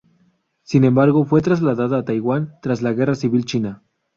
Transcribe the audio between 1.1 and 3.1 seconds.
fue traslada a Taiwan tras la